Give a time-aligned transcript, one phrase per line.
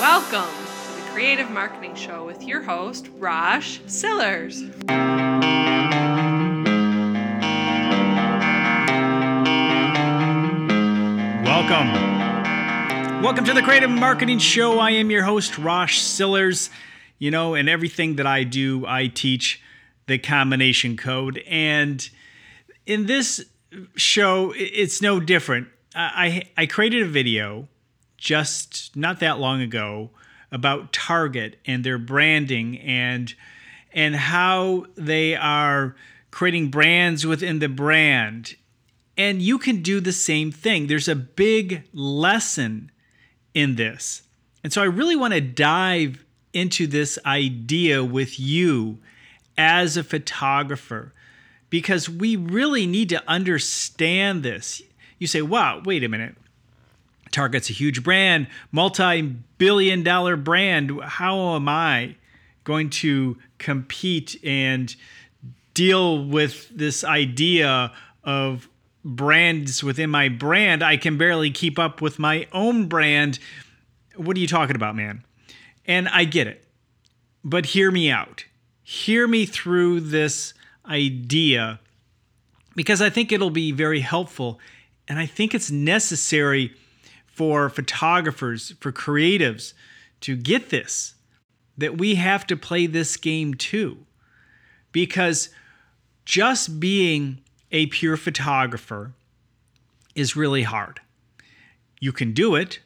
[0.00, 4.62] Welcome to the Creative Marketing Show with your host, Rosh Sillars.
[11.42, 11.92] Welcome.
[13.24, 14.78] Welcome to the Creative Marketing Show.
[14.78, 16.70] I am your host, Rosh Sillars.
[17.18, 19.60] You know, and everything that I do, I teach
[20.06, 21.42] the combination code.
[21.48, 22.08] And
[22.86, 23.44] in this
[23.96, 25.66] show, it's no different.
[25.92, 27.66] I, I created a video
[28.18, 30.10] just not that long ago
[30.52, 33.34] about Target and their branding and
[33.92, 35.96] and how they are
[36.30, 38.54] creating brands within the brand.
[39.16, 40.86] And you can do the same thing.
[40.86, 42.92] There's a big lesson
[43.54, 44.22] in this.
[44.62, 48.98] And so I really want to dive into this idea with you
[49.56, 51.12] as a photographer
[51.70, 54.82] because we really need to understand this.
[55.18, 56.36] You say, wow, wait a minute.
[57.30, 59.22] Target's a huge brand, multi
[59.58, 61.00] billion dollar brand.
[61.02, 62.16] How am I
[62.64, 64.94] going to compete and
[65.74, 67.92] deal with this idea
[68.24, 68.68] of
[69.04, 70.82] brands within my brand?
[70.82, 73.38] I can barely keep up with my own brand.
[74.16, 75.24] What are you talking about, man?
[75.86, 76.64] And I get it.
[77.44, 78.44] But hear me out.
[78.82, 80.54] Hear me through this
[80.86, 81.80] idea
[82.74, 84.58] because I think it'll be very helpful
[85.08, 86.74] and I think it's necessary
[87.38, 89.72] for photographers, for creatives
[90.22, 91.14] to get this
[91.76, 93.98] that we have to play this game too.
[94.90, 95.50] Because
[96.24, 97.38] just being
[97.70, 99.12] a pure photographer
[100.16, 101.00] is really hard.
[102.00, 102.80] You can do it.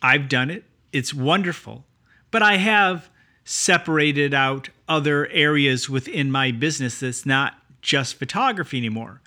[0.00, 0.64] I've done it.
[0.90, 1.84] It's wonderful.
[2.30, 3.10] But I have
[3.44, 9.20] separated out other areas within my business that's not just photography anymore.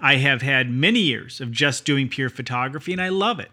[0.00, 3.52] I have had many years of just doing pure photography and I love it.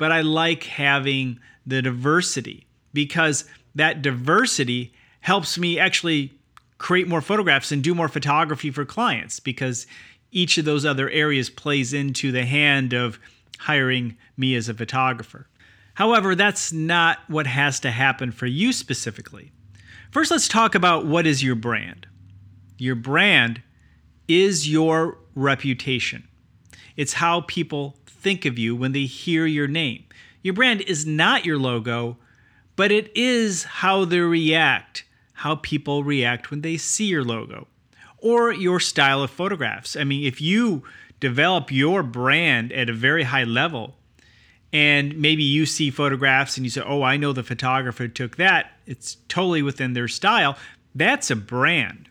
[0.00, 6.32] But I like having the diversity because that diversity helps me actually
[6.78, 9.86] create more photographs and do more photography for clients because
[10.30, 13.20] each of those other areas plays into the hand of
[13.58, 15.46] hiring me as a photographer.
[15.92, 19.52] However, that's not what has to happen for you specifically.
[20.10, 22.06] First, let's talk about what is your brand.
[22.78, 23.60] Your brand
[24.28, 26.26] is your reputation.
[26.96, 30.04] It's how people think of you when they hear your name.
[30.42, 32.16] Your brand is not your logo,
[32.76, 35.04] but it is how they react,
[35.34, 37.66] how people react when they see your logo
[38.18, 39.96] or your style of photographs.
[39.96, 40.82] I mean, if you
[41.20, 43.96] develop your brand at a very high level,
[44.72, 48.72] and maybe you see photographs and you say, Oh, I know the photographer took that,
[48.86, 50.56] it's totally within their style.
[50.94, 52.08] That's a brand.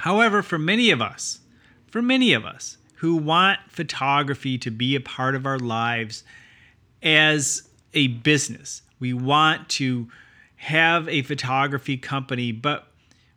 [0.00, 1.40] However, for many of us,
[1.86, 6.24] for many of us who want photography to be a part of our lives
[7.02, 10.08] as a business, we want to
[10.56, 12.88] have a photography company, but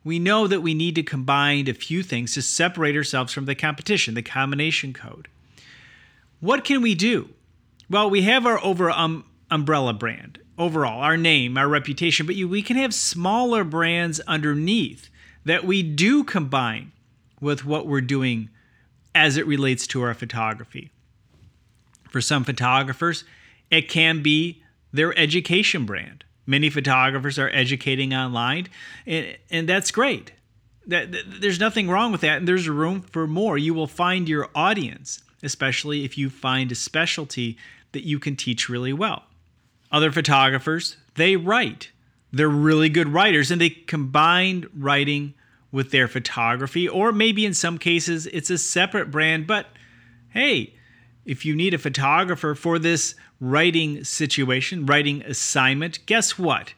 [0.03, 3.53] we know that we need to combine a few things to separate ourselves from the
[3.53, 5.27] competition, the combination code.
[6.39, 7.29] What can we do?
[7.87, 12.47] Well, we have our over um, umbrella brand overall, our name, our reputation, but you,
[12.47, 15.09] we can have smaller brands underneath
[15.45, 16.91] that we do combine
[17.39, 18.49] with what we're doing
[19.13, 20.91] as it relates to our photography.
[22.09, 23.23] For some photographers,
[23.69, 26.23] it can be their education brand.
[26.45, 28.67] Many photographers are educating online,
[29.05, 30.33] and, and that's great.
[30.87, 33.57] That, there's nothing wrong with that, and there's room for more.
[33.57, 37.57] You will find your audience, especially if you find a specialty
[37.91, 39.23] that you can teach really well.
[39.91, 41.91] Other photographers, they write.
[42.33, 45.33] They're really good writers, and they combine writing
[45.71, 49.47] with their photography, or maybe in some cases it's a separate brand.
[49.47, 49.67] But
[50.29, 50.73] hey,
[51.25, 56.73] if you need a photographer for this writing situation, writing assignment, guess what?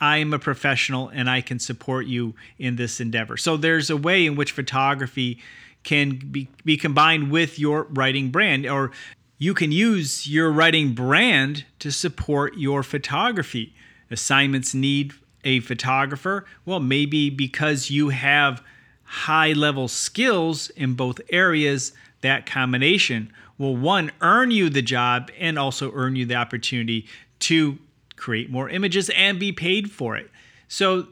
[0.00, 3.36] I am a professional and I can support you in this endeavor.
[3.36, 5.40] So there's a way in which photography
[5.84, 8.90] can be, be combined with your writing brand, or
[9.38, 13.74] you can use your writing brand to support your photography.
[14.10, 15.12] Assignments need
[15.44, 16.44] a photographer?
[16.64, 18.62] Well, maybe because you have
[19.04, 21.92] high level skills in both areas,
[22.22, 27.06] that combination will one earn you the job and also earn you the opportunity
[27.40, 27.78] to
[28.16, 30.30] create more images and be paid for it.
[30.68, 31.08] So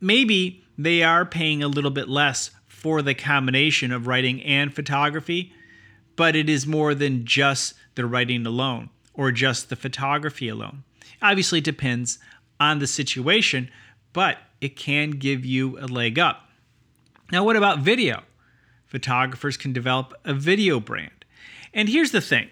[0.00, 5.52] maybe they are paying a little bit less for the combination of writing and photography,
[6.16, 10.82] but it is more than just the writing alone or just the photography alone.
[11.22, 12.18] Obviously, it depends
[12.60, 13.70] on the situation,
[14.12, 16.48] but it can give you a leg up.
[17.32, 18.22] Now, what about video?
[18.86, 21.24] Photographers can develop a video brand.
[21.72, 22.50] And here's the thing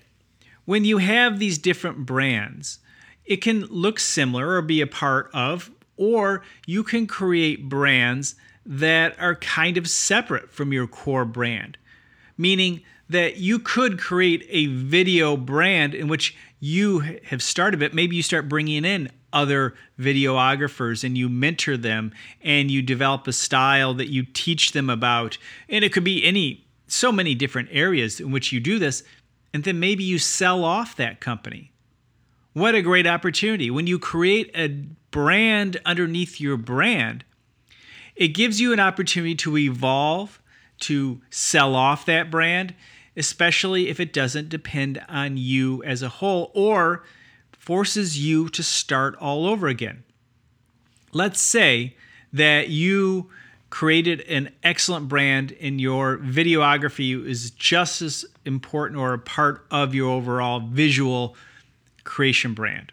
[0.65, 2.79] when you have these different brands,
[3.25, 9.19] it can look similar or be a part of, or you can create brands that
[9.19, 11.77] are kind of separate from your core brand,
[12.37, 17.95] meaning that you could create a video brand in which you have started it.
[17.95, 23.33] Maybe you start bringing in other videographers and you mentor them and you develop a
[23.33, 25.39] style that you teach them about.
[25.69, 29.03] And it could be any, so many different areas in which you do this.
[29.53, 31.73] And then maybe you sell off that company.
[32.53, 33.71] What a great opportunity.
[33.71, 34.69] When you create a
[35.11, 37.25] brand underneath your brand,
[38.17, 40.41] it gives you an opportunity to evolve,
[40.81, 42.75] to sell off that brand,
[43.17, 47.05] especially if it doesn't depend on you as a whole or
[47.69, 50.03] forces you to start all over again.
[51.13, 51.97] Let's say
[52.33, 53.29] that you
[53.69, 59.95] created an excellent brand and your videography is just as important or a part of
[59.95, 61.37] your overall visual
[62.05, 62.91] creation brand.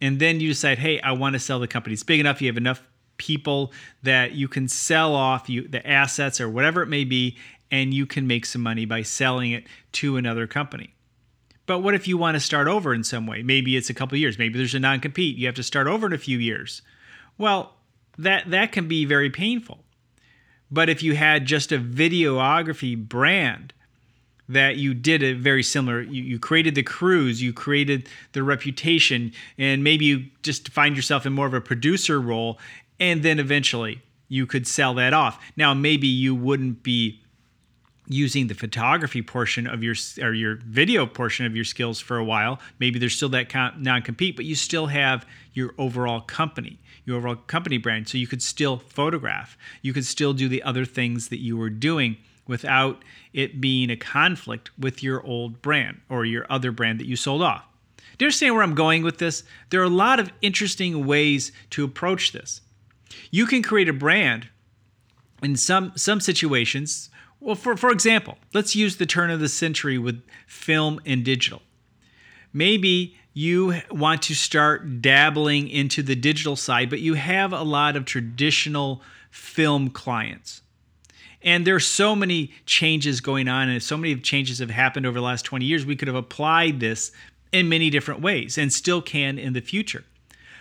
[0.00, 1.92] And then you decide, hey, I want to sell the company.
[1.92, 2.82] It's big enough, you have enough
[3.16, 3.72] people
[4.02, 7.36] that you can sell off you the assets or whatever it may be,
[7.70, 10.94] and you can make some money by selling it to another company.
[11.70, 13.44] But what if you want to start over in some way?
[13.44, 14.36] Maybe it's a couple years.
[14.36, 15.36] Maybe there's a non-compete.
[15.36, 16.82] You have to start over in a few years.
[17.38, 17.74] Well,
[18.18, 19.78] that that can be very painful.
[20.68, 23.72] But if you had just a videography brand
[24.48, 29.30] that you did a very similar, you, you created the crews, you created the reputation,
[29.56, 32.58] and maybe you just find yourself in more of a producer role,
[32.98, 35.40] and then eventually you could sell that off.
[35.56, 37.20] Now, maybe you wouldn't be
[38.10, 42.24] using the photography portion of your or your video portion of your skills for a
[42.24, 42.58] while.
[42.80, 45.24] Maybe there's still that non-compete, but you still have
[45.54, 48.08] your overall company, your overall company brand.
[48.08, 49.56] So you could still photograph.
[49.80, 52.16] You could still do the other things that you were doing
[52.48, 53.00] without
[53.32, 57.42] it being a conflict with your old brand or your other brand that you sold
[57.42, 57.64] off.
[57.96, 59.44] Do you understand where I'm going with this?
[59.70, 62.60] There are a lot of interesting ways to approach this.
[63.30, 64.48] You can create a brand
[65.44, 67.08] in some some situations
[67.40, 71.62] well, for, for example, let's use the turn of the century with film and digital.
[72.52, 77.96] Maybe you want to start dabbling into the digital side, but you have a lot
[77.96, 80.62] of traditional film clients.
[81.42, 85.18] And there are so many changes going on, and so many changes have happened over
[85.18, 85.86] the last 20 years.
[85.86, 87.12] We could have applied this
[87.52, 90.04] in many different ways and still can in the future.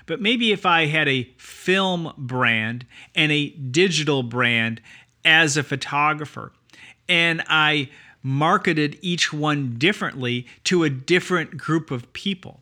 [0.06, 4.81] But maybe if I had a film brand and a digital brand
[5.26, 6.54] as a photographer,
[7.09, 7.89] and I
[8.21, 12.61] marketed each one differently to a different group of people.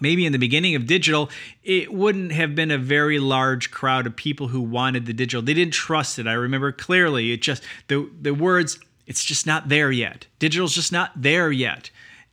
[0.00, 1.30] Maybe in the beginning of digital,
[1.62, 5.42] it wouldn't have been a very large crowd of people who wanted the digital.
[5.42, 6.26] They didn't trust it.
[6.26, 7.32] I remember clearly.
[7.32, 10.26] It just the the words, it's just not there yet.
[10.40, 11.90] Digital's just not there yet.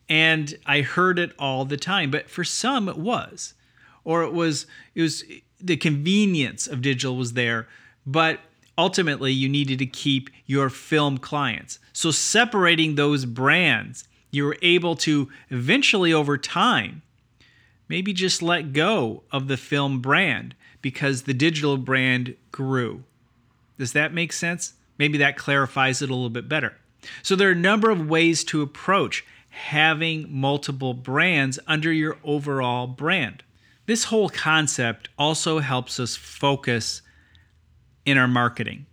[0.08, 3.54] And I heard it all the time, but for some it was.
[4.04, 5.24] Or it was it was
[5.60, 7.68] the convenience of digital was there,
[8.06, 8.40] but
[8.80, 11.80] ultimately you needed to keep your film clients.
[11.92, 17.02] So separating those brands, you were able to eventually over time
[17.90, 23.04] maybe just let go of the film brand because the digital brand grew.
[23.78, 24.74] Does that make sense?
[24.98, 26.78] Maybe that clarifies it a little bit better.
[27.22, 32.88] So there are a number of ways to approach having multiple brands under your overall
[32.88, 33.44] brand.
[33.88, 37.02] This whole concept also helps us focus
[38.06, 38.86] in our marketing.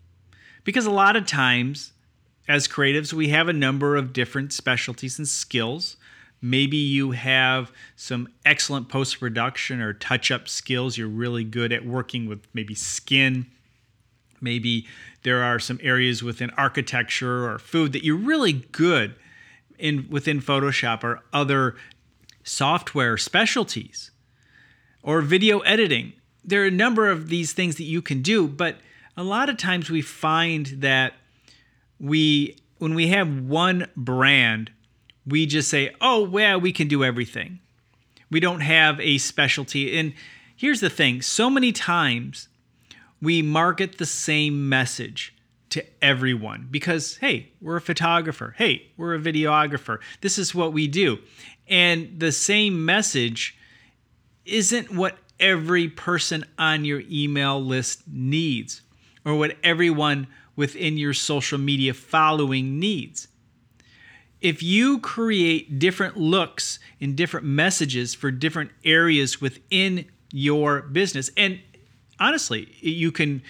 [0.65, 1.93] Because a lot of times,
[2.49, 5.97] as creatives, we have a number of different specialties and skills.
[6.43, 10.99] Maybe you have some excellent post production or touch up skills.
[10.99, 13.47] You're really good at working with maybe skin.
[14.41, 14.87] Maybe
[15.23, 19.15] there are some areas within architecture or food that you're really good
[19.79, 21.77] in within Photoshop or other
[22.45, 24.11] software specialties
[25.03, 26.13] or video editing.
[26.45, 28.79] There are a number of these things that you can do, but
[29.17, 31.15] a lot of times we find that
[31.99, 34.71] we when we have one brand,
[35.27, 37.61] we just say, "Oh, well, we can do everything."
[38.31, 39.97] We don't have a specialty.
[39.99, 40.13] And
[40.57, 42.49] here's the thing, so many times
[43.23, 45.33] we market the same message
[45.71, 48.55] to everyone because hey, we're a photographer.
[48.59, 49.99] Hey, we're a videographer.
[50.21, 51.19] This is what we do.
[51.69, 53.57] And the same message
[54.45, 58.83] isn't what every person on your email list needs
[59.27, 63.29] or what everyone within your social media following needs.
[64.41, 71.61] If you create different looks and different messages for different areas within your business, and
[72.21, 73.43] honestly, you can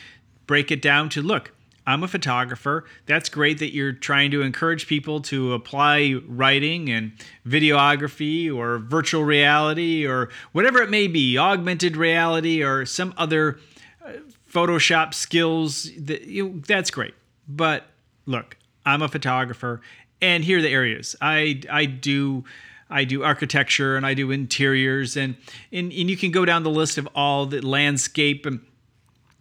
[0.47, 1.53] break it down to look,
[1.87, 2.85] I'm a photographer.
[3.07, 7.13] That's great that you're trying to encourage people to apply writing and
[7.47, 13.61] videography or virtual reality or whatever it may be, augmented reality or some other
[14.05, 14.13] uh,
[14.57, 15.91] Photoshop skills.
[15.99, 17.15] That, you that's great.
[17.49, 17.85] But
[18.25, 19.81] look, I'm a photographer,
[20.21, 22.45] and here are the areas I I do.
[22.89, 25.35] I do architecture and I do interiors and,
[25.73, 28.61] and and you can go down the list of all the landscape and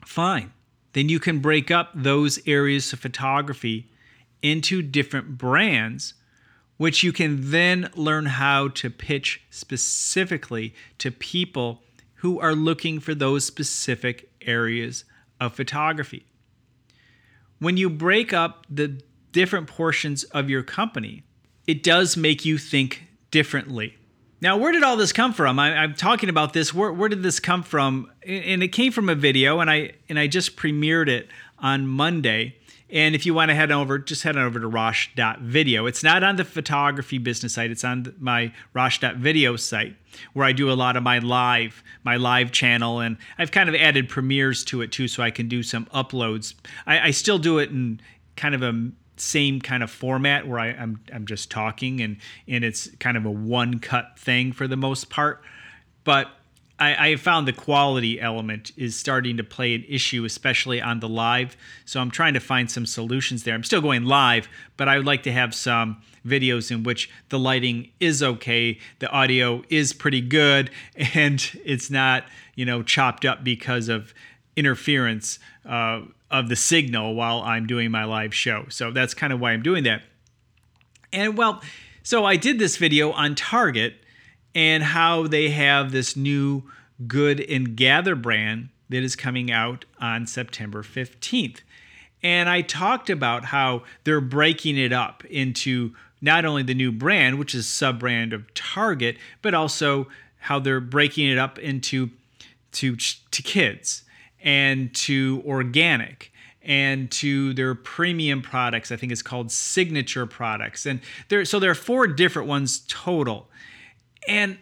[0.03, 0.51] fine
[0.95, 3.91] then you can break up those areas of photography
[4.41, 6.13] into different brands,
[6.77, 11.81] which you can then learn how to pitch specifically to people
[12.15, 15.05] who are looking for those specific areas
[15.39, 16.25] of photography.
[17.59, 21.23] When you break up the different portions of your company,
[21.67, 23.97] it does make you think differently.
[24.41, 25.57] Now, where did all this come from?
[25.59, 26.73] I, am talking about this.
[26.73, 28.11] Where, where did this come from?
[28.25, 32.55] And it came from a video, and I and I just premiered it on Monday.
[32.89, 35.87] And if you want to head over, just head on over to Rosh.video.
[35.87, 37.71] It's not on the photography business site.
[37.71, 39.95] It's on my Rosh.video site
[40.33, 43.75] where I do a lot of my live, my live channel, and I've kind of
[43.75, 46.53] added premieres to it too, so I can do some uploads.
[46.85, 47.99] I, I still do it in
[48.35, 52.65] kind of a same kind of format where I, I'm, I'm just talking and and
[52.65, 55.41] it's kind of a one cut thing for the most part.
[56.03, 56.29] But
[56.77, 61.07] I, I found the quality element is starting to play an issue, especially on the
[61.07, 61.55] live.
[61.85, 63.55] So I'm trying to find some solutions there.
[63.55, 67.39] I'm still going live, but I would like to have some videos in which the
[67.39, 70.69] lighting is okay, the audio is pretty good,
[71.13, 74.13] and it's not, you know, chopped up because of
[74.57, 76.01] interference uh,
[76.31, 78.65] of the signal while I'm doing my live show.
[78.69, 80.03] So that's kind of why I'm doing that.
[81.13, 81.61] And well,
[82.03, 83.95] so I did this video on Target
[84.55, 86.63] and how they have this new
[87.05, 91.59] Good and Gather brand that is coming out on September 15th.
[92.23, 97.37] And I talked about how they're breaking it up into not only the new brand,
[97.37, 100.07] which is sub brand of Target, but also
[100.39, 102.09] how they're breaking it up into
[102.71, 104.03] to, to kids
[104.41, 106.31] and to organic
[106.61, 108.91] and to their premium products.
[108.91, 110.85] I think it's called signature products.
[110.85, 113.47] And there so there are four different ones total.
[114.27, 114.57] And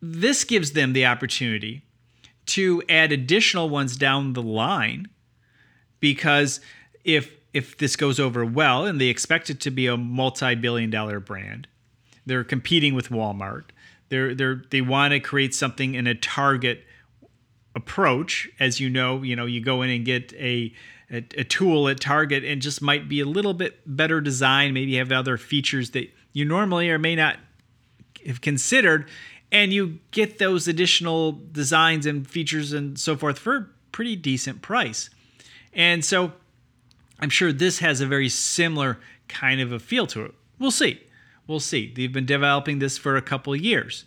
[0.00, 1.82] this gives them the opportunity
[2.46, 5.08] to add additional ones down the line
[6.00, 6.60] because
[7.04, 11.18] if if this goes over well and they expect it to be a multi-billion dollar
[11.18, 11.66] brand,
[12.26, 13.64] they're competing with Walmart.
[14.10, 16.84] They're, they're, they want to create something in a target
[17.74, 20.72] approach as you know you know you go in and get a,
[21.10, 24.96] a, a tool at target and just might be a little bit better design maybe
[24.96, 27.36] have other features that you normally or may not
[28.26, 29.08] have considered
[29.50, 34.62] and you get those additional designs and features and so forth for a pretty decent
[34.62, 35.10] price.
[35.72, 36.32] And so
[37.20, 40.34] i'm sure this has a very similar kind of a feel to it.
[40.58, 41.02] We'll see.
[41.46, 41.92] We'll see.
[41.94, 44.04] They've been developing this for a couple years.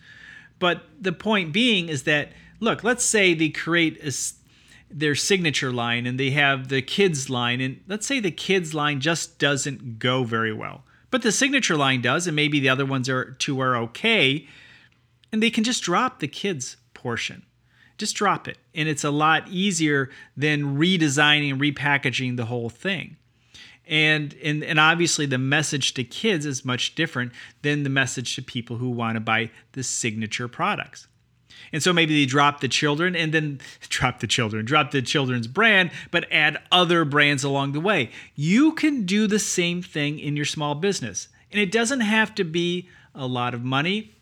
[0.60, 4.13] But the point being is that look, let's say they create a,
[4.89, 9.01] their signature line and they have the kids line, and let's say the kids line
[9.01, 13.10] just doesn't go very well, but the signature line does, and maybe the other ones
[13.10, 14.48] are two are okay,
[15.32, 17.44] and they can just drop the kids portion.
[17.98, 18.58] Just drop it.
[18.74, 23.18] And it's a lot easier than redesigning and repackaging the whole thing.
[23.86, 28.41] And, and and obviously the message to kids is much different than the message to
[28.41, 31.08] people who want to buy the signature products.
[31.72, 35.48] And so maybe they drop the children and then drop the children, drop the children's
[35.48, 38.10] brand, but add other brands along the way.
[38.36, 41.27] You can do the same thing in your small business.
[41.51, 44.13] And it doesn't have to be a lot of money.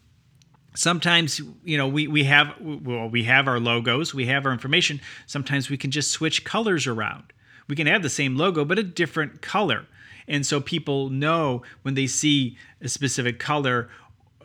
[0.75, 5.01] Sometimes, you know, we, we have well, we have our logos, we have our information.
[5.25, 7.33] Sometimes we can just switch colors around.
[7.67, 9.85] We can have the same logo, but a different color.
[10.27, 13.89] And so people know when they see a specific color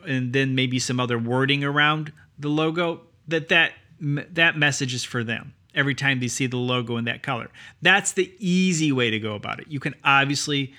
[0.05, 5.23] and then maybe some other wording around the logo that that that message is for
[5.23, 7.49] them every time they see the logo in that color.
[7.81, 9.67] That's the easy way to go about it.
[9.67, 10.73] You can obviously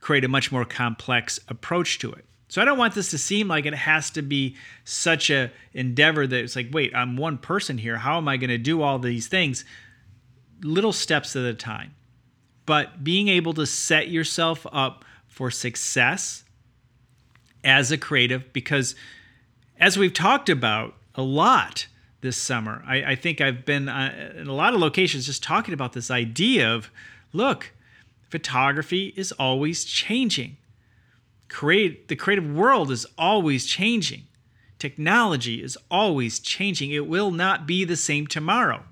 [0.00, 2.24] create a much more complex approach to it.
[2.48, 6.26] So I don't want this to seem like it has to be such a endeavor
[6.26, 7.96] that it's like, wait, I'm one person here.
[7.96, 9.64] How am I going to do all these things?
[10.62, 11.94] Little steps at a time.
[12.66, 16.44] But being able to set yourself up for success
[17.64, 18.94] as a creative because
[19.82, 21.88] as we've talked about a lot
[22.20, 25.74] this summer, I, I think I've been uh, in a lot of locations just talking
[25.74, 26.88] about this idea of
[27.32, 27.72] look,
[28.30, 30.56] photography is always changing.
[31.48, 34.22] Create the creative world is always changing.
[34.78, 36.92] Technology is always changing.
[36.92, 38.84] It will not be the same tomorrow.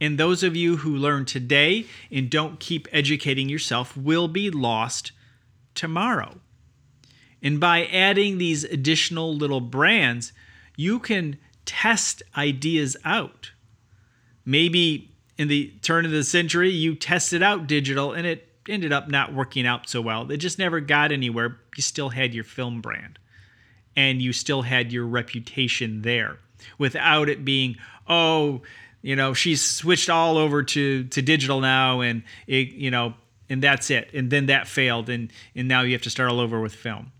[0.00, 5.10] And those of you who learn today and don't keep educating yourself will be lost
[5.74, 6.36] tomorrow.
[7.42, 10.32] And by adding these additional little brands,
[10.76, 13.50] you can test ideas out.
[14.44, 19.08] Maybe in the turn of the century, you tested out digital and it ended up
[19.08, 20.30] not working out so well.
[20.30, 21.58] It just never got anywhere.
[21.76, 23.18] You still had your film brand
[23.96, 26.38] and you still had your reputation there
[26.78, 27.76] without it being,
[28.08, 28.62] oh,
[29.02, 33.14] you know, she's switched all over to, to digital now and it, you know,
[33.48, 34.10] and that's it.
[34.14, 37.10] And then that failed and, and now you have to start all over with film.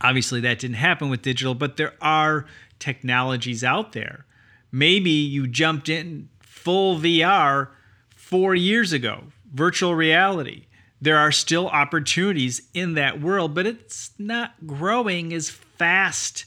[0.00, 2.46] Obviously, that didn't happen with digital, but there are
[2.78, 4.24] technologies out there.
[4.70, 7.68] Maybe you jumped in full VR
[8.14, 10.66] four years ago, virtual reality.
[11.00, 16.44] There are still opportunities in that world, but it's not growing as fast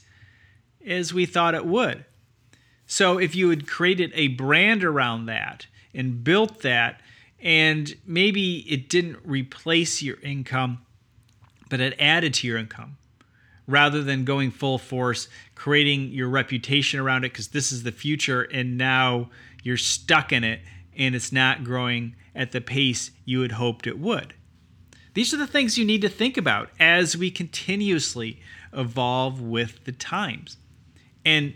[0.86, 2.04] as we thought it would.
[2.86, 7.00] So, if you had created a brand around that and built that,
[7.40, 10.84] and maybe it didn't replace your income,
[11.70, 12.96] but it added to your income
[13.66, 18.42] rather than going full force, creating your reputation around it because this is the future,
[18.42, 19.30] and now
[19.62, 20.60] you're stuck in it
[20.96, 24.34] and it's not growing at the pace you had hoped it would.
[25.14, 28.40] These are the things you need to think about as we continuously
[28.72, 30.56] evolve with the times.
[31.24, 31.54] And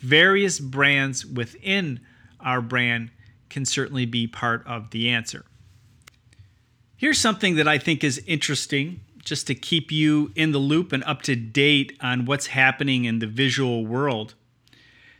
[0.00, 2.00] various brands within
[2.40, 3.10] our brand
[3.48, 5.44] can certainly be part of the answer.
[6.96, 11.02] Here's something that I think is interesting just to keep you in the loop and
[11.04, 14.34] up to date on what's happening in the visual world.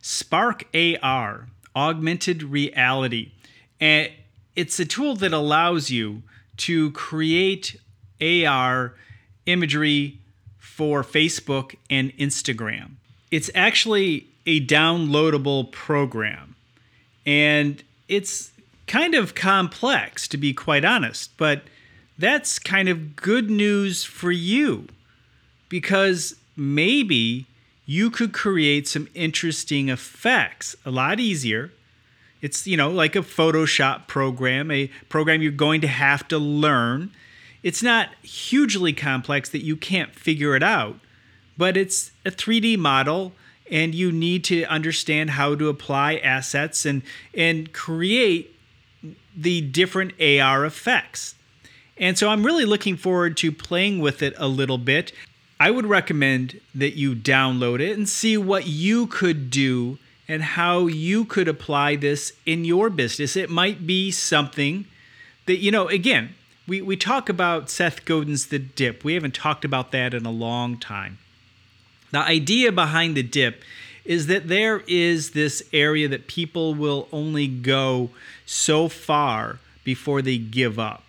[0.01, 3.33] Spark AR augmented reality.
[3.81, 4.11] And
[4.55, 6.23] it's a tool that allows you
[6.59, 7.77] to create
[8.23, 8.95] AR
[9.45, 10.21] imagery
[10.57, 12.93] for Facebook and Instagram.
[13.33, 16.55] It's actually a downloadable program.
[17.27, 18.53] And it's
[18.87, 21.63] kind of complex, to be quite honest, but
[22.19, 24.89] that's kind of good news for you
[25.69, 27.47] because maybe
[27.85, 31.73] you could create some interesting effects a lot easier.
[32.43, 37.13] It's, you know, like a Photoshop program, a program you're going to have to learn.
[37.63, 40.99] It's not hugely complex that you can't figure it out,
[41.57, 43.33] but it's a 3D model
[43.71, 47.03] and you need to understand how to apply assets and
[47.35, 48.55] and create
[49.37, 51.35] the different AR effects.
[51.99, 55.13] And so I'm really looking forward to playing with it a little bit.
[55.59, 60.87] I would recommend that you download it and see what you could do and how
[60.87, 63.37] you could apply this in your business.
[63.37, 64.85] It might be something
[65.47, 66.35] that, you know, again,
[66.67, 69.05] we, we talk about Seth Godin's The Dip.
[69.05, 71.19] We haven't talked about that in a long time.
[72.11, 73.63] The idea behind the dip
[74.05, 78.11] is that there is this area that people will only go
[78.45, 81.06] so far before they give up.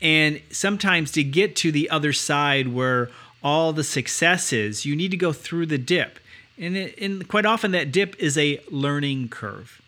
[0.00, 3.10] And sometimes to get to the other side where
[3.42, 6.18] all the success is, you need to go through the dip.
[6.58, 9.80] And, it, and quite often that dip is a learning curve.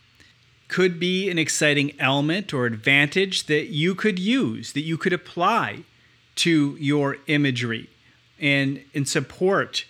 [0.68, 5.82] Could be an exciting element or advantage that you could use, that you could apply
[6.36, 7.90] to your imagery
[8.40, 9.84] and, and support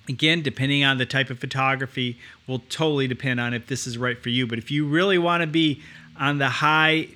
[0.10, 4.22] Again, depending on the type of photography, will totally depend on if this is right
[4.22, 4.46] for you.
[4.46, 5.82] But if you really want to be
[6.20, 7.08] on the high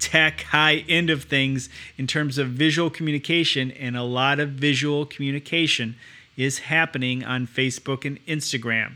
[0.00, 5.06] tech, high end of things in terms of visual communication, and a lot of visual
[5.06, 5.94] communication
[6.36, 8.94] is happening on Facebook and Instagram.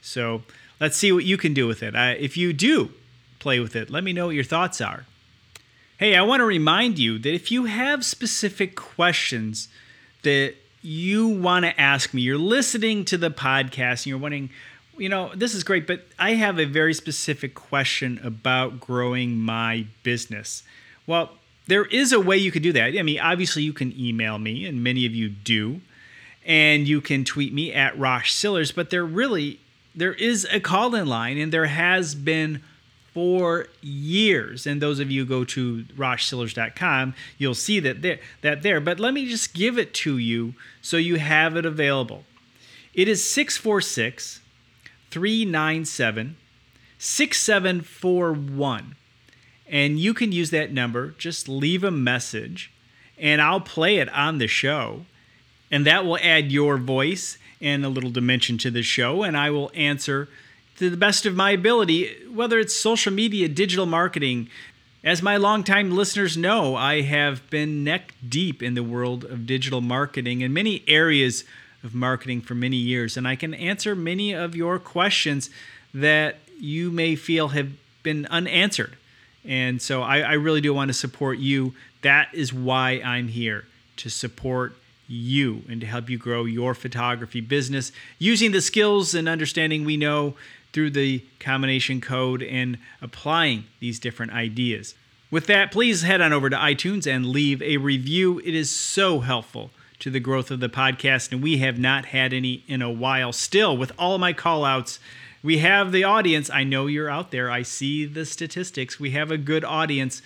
[0.00, 0.42] So
[0.78, 1.96] let's see what you can do with it.
[1.96, 2.90] Uh, if you do
[3.40, 5.06] play with it, let me know what your thoughts are.
[5.98, 9.68] Hey, I want to remind you that if you have specific questions
[10.22, 14.50] that you want to ask me, you're listening to the podcast and you're wondering,
[14.98, 19.86] you know, this is great, but I have a very specific question about growing my
[20.02, 20.62] business.
[21.06, 21.30] Well,
[21.66, 22.98] there is a way you could do that.
[22.98, 25.80] I mean, obviously, you can email me, and many of you do,
[26.44, 29.60] and you can tweet me at Rosh Sillars, but there really
[29.94, 32.62] there is a call in line, and there has been
[33.14, 34.66] for years.
[34.66, 38.80] And those of you go to roshsillars.com, you'll see that there, that there.
[38.80, 42.24] But let me just give it to you so you have it available.
[42.92, 44.40] It is 646
[45.10, 46.36] 397
[46.98, 48.96] 6741.
[49.66, 52.70] And you can use that number, just leave a message,
[53.16, 55.06] and I'll play it on the show.
[55.70, 59.50] And that will add your voice and a little dimension to the show, and I
[59.50, 60.28] will answer
[60.78, 64.48] to the best of my ability, whether it's social media, digital marketing.
[65.02, 69.80] As my longtime listeners know, I have been neck deep in the world of digital
[69.80, 71.44] marketing and many areas
[71.82, 75.50] of marketing for many years, and I can answer many of your questions
[75.92, 78.96] that you may feel have been unanswered.
[79.44, 81.74] And so I, I really do want to support you.
[82.00, 83.66] That is why I'm here
[83.98, 84.74] to support
[85.06, 89.96] you and to help you grow your photography business using the skills and understanding we
[89.96, 90.34] know
[90.72, 94.94] through the combination code and applying these different ideas.
[95.30, 98.40] With that, please head on over to iTunes and leave a review.
[98.40, 102.32] It is so helpful to the growth of the podcast, and we have not had
[102.32, 103.32] any in a while.
[103.32, 104.98] Still, with all my call outs,
[105.42, 106.50] we have the audience.
[106.50, 107.50] I know you're out there.
[107.50, 108.98] I see the statistics.
[108.98, 110.22] We have a good audience.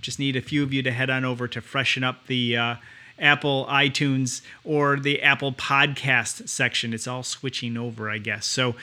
[0.00, 2.74] Just need a few of you to head on over to freshen up the uh,
[3.18, 6.92] Apple iTunes or the Apple podcast section.
[6.92, 8.46] It's all switching over, I guess.
[8.46, 8.74] So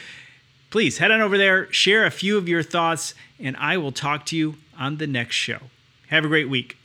[0.69, 4.25] please head on over there, share a few of your thoughts, and I will talk
[4.27, 5.59] to you on the next show.
[6.07, 6.77] Have a great week.